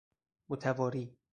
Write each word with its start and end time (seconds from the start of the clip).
متواری 0.49 1.13